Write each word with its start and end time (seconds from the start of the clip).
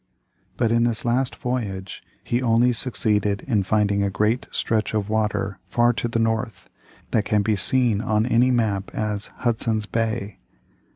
But 0.57 0.71
in 0.71 0.83
this 0.83 1.05
last 1.05 1.35
voyage, 1.35 2.03
he 2.23 2.41
only 2.41 2.73
succeeded 2.73 3.43
in 3.43 3.61
finding 3.61 4.01
a 4.01 4.09
great 4.09 4.47
stretch 4.51 4.95
of 4.95 5.11
water 5.11 5.59
far 5.67 5.93
to 5.93 6.07
the 6.07 6.17
north, 6.17 6.67
that 7.11 7.23
can 7.23 7.43
be 7.43 7.55
seen 7.55 8.01
on 8.01 8.25
any 8.25 8.49
map 8.49 8.89
as 8.95 9.27
Hudson's 9.27 9.85
Bay. 9.85 10.39